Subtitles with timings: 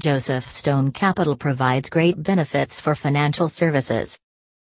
[0.00, 4.18] Joseph Stone Capital provides great benefits for financial services.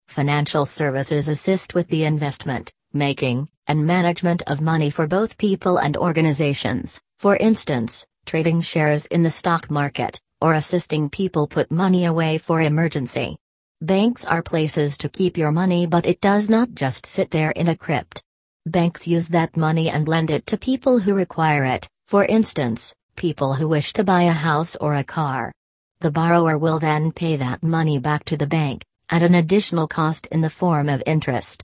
[0.08, 5.96] Financial services assist with the investment, making, and management of money for both people and
[5.96, 12.36] organizations, for instance, trading shares in the stock market, or assisting people put money away
[12.36, 13.36] for emergency.
[13.80, 17.68] Banks are places to keep your money, but it does not just sit there in
[17.68, 18.20] a crypt.
[18.66, 23.54] Banks use that money and lend it to people who require it, for instance, people
[23.54, 25.52] who wish to buy a house or a car.
[26.00, 30.26] The borrower will then pay that money back to the bank, at an additional cost
[30.26, 31.62] in the form of interest.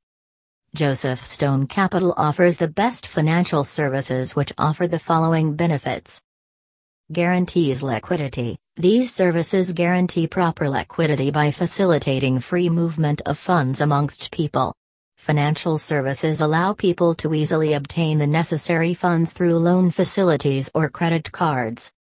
[0.75, 6.23] Joseph Stone Capital offers the best financial services which offer the following benefits.
[7.13, 8.57] Guarantees liquidity.
[8.77, 14.75] These services guarantee proper liquidity by facilitating free movement of funds amongst people.
[15.21, 21.31] Financial services allow people to easily obtain the necessary funds through loan facilities or credit
[21.31, 21.93] cards.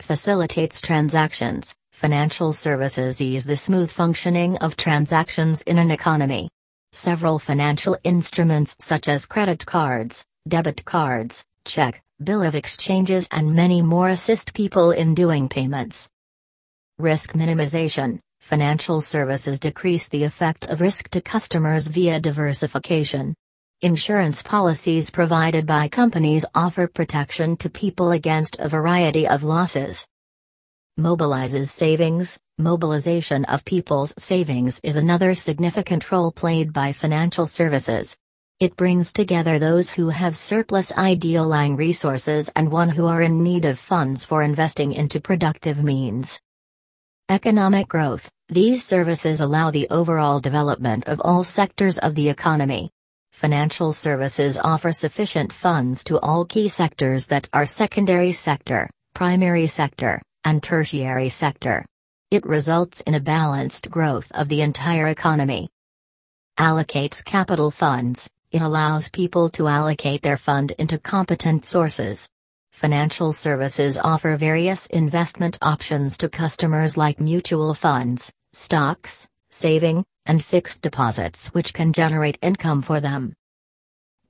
[0.00, 1.74] Facilitates transactions.
[1.92, 6.48] Financial services ease the smooth functioning of transactions in an economy.
[6.92, 13.82] Several financial instruments such as credit cards, debit cards, check, bill of exchanges, and many
[13.82, 16.08] more assist people in doing payments.
[16.98, 23.34] Risk minimization Financial services decrease the effect of risk to customers via diversification.
[23.82, 30.06] Insurance policies provided by companies offer protection to people against a variety of losses.
[30.98, 32.38] Mobilizes savings.
[32.58, 38.18] Mobilization of people's savings is another significant role played by financial services.
[38.58, 43.64] It brings together those who have surplus idealing resources and one who are in need
[43.64, 46.38] of funds for investing into productive means.
[47.30, 52.90] Economic growth These services allow the overall development of all sectors of the economy.
[53.30, 60.20] Financial services offer sufficient funds to all key sectors that are secondary sector, primary sector,
[60.42, 61.84] and tertiary sector.
[62.32, 65.68] It results in a balanced growth of the entire economy.
[66.58, 72.28] Allocates capital funds, it allows people to allocate their fund into competent sources.
[72.80, 80.80] Financial services offer various investment options to customers like mutual funds, stocks, saving, and fixed
[80.80, 83.34] deposits which can generate income for them.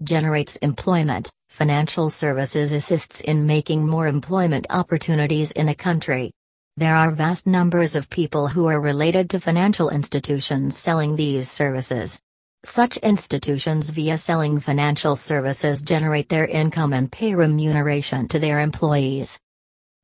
[0.03, 1.31] Generates employment.
[1.49, 6.33] Financial services assists in making more employment opportunities in a country.
[6.77, 12.21] There are vast numbers of people who are related to financial institutions selling these services.
[12.65, 19.41] Such institutions via selling financial services generate their income and pay remuneration to their employees.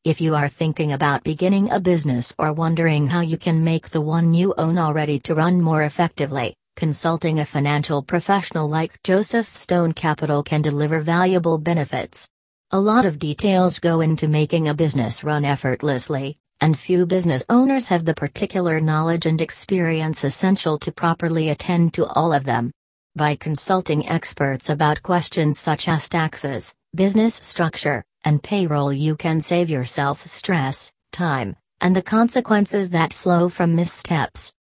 [0.04, 4.00] If you are thinking about beginning a business or wondering how you can make the
[4.00, 9.92] one you own already to run more effectively, consulting a financial professional like Joseph Stone
[9.92, 12.26] Capital can deliver valuable benefits.
[12.70, 17.86] A lot of details go into making a business run effortlessly, and few business owners
[17.86, 22.72] have the particular knowledge and experience essential to properly attend to all of them.
[23.14, 29.70] By consulting experts about questions such as taxes, business structure, and payroll, you can save
[29.70, 34.52] yourself stress, time, and the consequences that flow from missteps.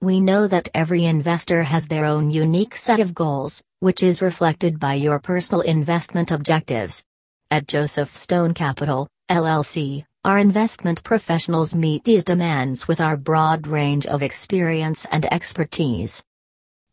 [0.00, 4.80] We know that every investor has their own unique set of goals, which is reflected
[4.80, 7.04] by your personal investment objectives.
[7.52, 14.06] At Joseph Stone Capital, LLC, our investment professionals meet these demands with our broad range
[14.06, 16.24] of experience and expertise.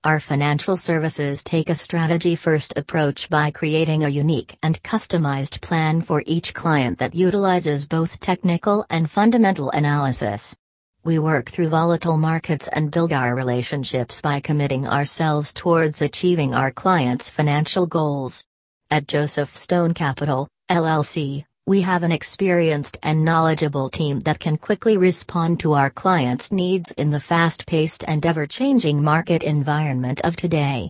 [0.03, 6.03] Our financial services take a strategy first approach by creating a unique and customized plan
[6.03, 10.55] for each client that utilizes both technical and fundamental analysis.
[11.03, 16.69] We work through volatile markets and build our relationships by committing ourselves towards achieving our
[16.69, 18.43] clients' financial goals.
[18.91, 24.97] At Joseph Stone Capital, LLC, we have an experienced and knowledgeable team that can quickly
[24.97, 30.35] respond to our clients' needs in the fast paced and ever changing market environment of
[30.35, 30.89] today.